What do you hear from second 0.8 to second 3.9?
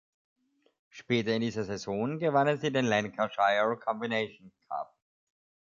Später in dieser Saison gewannen sie den Lancashire